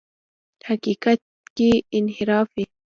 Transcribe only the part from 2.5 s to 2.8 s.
وي.